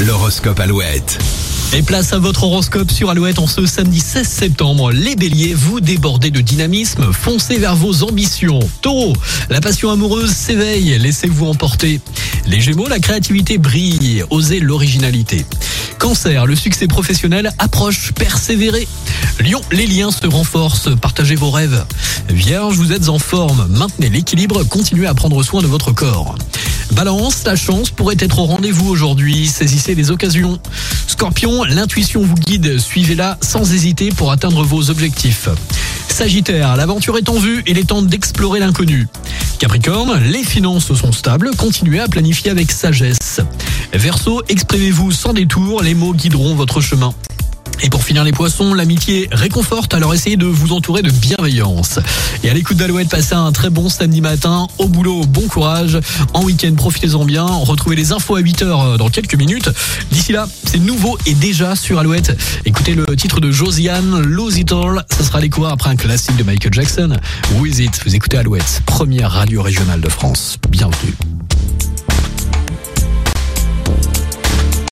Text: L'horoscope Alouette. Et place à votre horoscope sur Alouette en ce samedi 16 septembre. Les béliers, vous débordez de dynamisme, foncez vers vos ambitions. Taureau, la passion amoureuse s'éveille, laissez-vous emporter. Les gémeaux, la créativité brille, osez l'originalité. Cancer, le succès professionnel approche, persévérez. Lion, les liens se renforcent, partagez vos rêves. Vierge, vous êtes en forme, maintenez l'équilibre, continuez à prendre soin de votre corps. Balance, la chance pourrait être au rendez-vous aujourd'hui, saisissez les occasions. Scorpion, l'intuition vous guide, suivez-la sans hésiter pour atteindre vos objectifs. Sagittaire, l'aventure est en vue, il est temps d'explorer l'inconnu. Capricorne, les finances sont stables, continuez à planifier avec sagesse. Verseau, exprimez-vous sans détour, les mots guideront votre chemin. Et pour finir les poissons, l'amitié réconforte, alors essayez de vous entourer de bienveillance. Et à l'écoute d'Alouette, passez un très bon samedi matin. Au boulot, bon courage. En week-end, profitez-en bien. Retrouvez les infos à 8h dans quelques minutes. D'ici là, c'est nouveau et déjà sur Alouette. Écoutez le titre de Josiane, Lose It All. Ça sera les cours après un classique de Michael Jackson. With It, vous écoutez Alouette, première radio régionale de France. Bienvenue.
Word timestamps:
L'horoscope 0.00 0.58
Alouette. 0.58 1.18
Et 1.72 1.82
place 1.82 2.12
à 2.12 2.18
votre 2.18 2.42
horoscope 2.42 2.90
sur 2.90 3.10
Alouette 3.10 3.38
en 3.38 3.46
ce 3.46 3.64
samedi 3.64 4.00
16 4.00 4.26
septembre. 4.26 4.90
Les 4.90 5.14
béliers, 5.14 5.54
vous 5.54 5.80
débordez 5.80 6.32
de 6.32 6.40
dynamisme, 6.40 7.12
foncez 7.12 7.58
vers 7.58 7.76
vos 7.76 8.02
ambitions. 8.02 8.58
Taureau, 8.82 9.12
la 9.50 9.60
passion 9.60 9.90
amoureuse 9.90 10.32
s'éveille, 10.32 10.98
laissez-vous 10.98 11.46
emporter. 11.46 12.00
Les 12.46 12.60
gémeaux, 12.60 12.88
la 12.88 12.98
créativité 12.98 13.56
brille, 13.56 14.24
osez 14.30 14.58
l'originalité. 14.58 15.46
Cancer, 16.00 16.44
le 16.44 16.56
succès 16.56 16.88
professionnel 16.88 17.52
approche, 17.58 18.12
persévérez. 18.14 18.88
Lion, 19.38 19.60
les 19.70 19.86
liens 19.86 20.10
se 20.10 20.26
renforcent, 20.26 20.90
partagez 21.00 21.36
vos 21.36 21.52
rêves. 21.52 21.84
Vierge, 22.28 22.76
vous 22.76 22.92
êtes 22.92 23.08
en 23.08 23.20
forme, 23.20 23.68
maintenez 23.70 24.10
l'équilibre, 24.10 24.64
continuez 24.64 25.06
à 25.06 25.14
prendre 25.14 25.40
soin 25.44 25.62
de 25.62 25.68
votre 25.68 25.92
corps. 25.92 26.34
Balance, 26.94 27.42
la 27.44 27.56
chance 27.56 27.90
pourrait 27.90 28.14
être 28.20 28.38
au 28.38 28.44
rendez-vous 28.44 28.88
aujourd'hui, 28.88 29.48
saisissez 29.48 29.96
les 29.96 30.12
occasions. 30.12 30.60
Scorpion, 31.08 31.64
l'intuition 31.64 32.22
vous 32.22 32.36
guide, 32.36 32.78
suivez-la 32.78 33.36
sans 33.40 33.72
hésiter 33.72 34.10
pour 34.10 34.30
atteindre 34.30 34.62
vos 34.62 34.90
objectifs. 34.90 35.48
Sagittaire, 36.08 36.76
l'aventure 36.76 37.18
est 37.18 37.28
en 37.28 37.38
vue, 37.38 37.64
il 37.66 37.78
est 37.78 37.88
temps 37.88 38.02
d'explorer 38.02 38.60
l'inconnu. 38.60 39.08
Capricorne, 39.58 40.22
les 40.30 40.44
finances 40.44 40.94
sont 40.94 41.12
stables, 41.12 41.50
continuez 41.56 41.98
à 41.98 42.06
planifier 42.06 42.52
avec 42.52 42.70
sagesse. 42.70 43.40
Verseau, 43.92 44.42
exprimez-vous 44.48 45.10
sans 45.10 45.32
détour, 45.32 45.82
les 45.82 45.94
mots 45.94 46.14
guideront 46.14 46.54
votre 46.54 46.80
chemin. 46.80 47.12
Et 47.84 47.90
pour 47.90 48.02
finir 48.02 48.24
les 48.24 48.32
poissons, 48.32 48.72
l'amitié 48.72 49.28
réconforte, 49.30 49.92
alors 49.92 50.14
essayez 50.14 50.38
de 50.38 50.46
vous 50.46 50.72
entourer 50.72 51.02
de 51.02 51.10
bienveillance. 51.10 51.98
Et 52.42 52.48
à 52.48 52.54
l'écoute 52.54 52.78
d'Alouette, 52.78 53.10
passez 53.10 53.34
un 53.34 53.52
très 53.52 53.68
bon 53.68 53.90
samedi 53.90 54.22
matin. 54.22 54.68
Au 54.78 54.88
boulot, 54.88 55.26
bon 55.26 55.42
courage. 55.48 56.00
En 56.32 56.44
week-end, 56.44 56.72
profitez-en 56.74 57.26
bien. 57.26 57.44
Retrouvez 57.44 57.94
les 57.94 58.12
infos 58.12 58.36
à 58.36 58.40
8h 58.40 58.96
dans 58.96 59.10
quelques 59.10 59.34
minutes. 59.34 59.68
D'ici 60.10 60.32
là, 60.32 60.48
c'est 60.64 60.78
nouveau 60.78 61.18
et 61.26 61.34
déjà 61.34 61.76
sur 61.76 61.98
Alouette. 61.98 62.34
Écoutez 62.64 62.94
le 62.94 63.04
titre 63.16 63.40
de 63.40 63.50
Josiane, 63.50 64.18
Lose 64.22 64.56
It 64.56 64.72
All. 64.72 65.04
Ça 65.10 65.22
sera 65.22 65.40
les 65.40 65.50
cours 65.50 65.68
après 65.68 65.90
un 65.90 65.96
classique 65.96 66.36
de 66.36 66.42
Michael 66.42 66.72
Jackson. 66.72 67.10
With 67.58 67.80
It, 67.80 68.00
vous 68.06 68.14
écoutez 68.14 68.38
Alouette, 68.38 68.80
première 68.86 69.30
radio 69.30 69.60
régionale 69.60 70.00
de 70.00 70.08
France. 70.08 70.56
Bienvenue. 70.70 71.14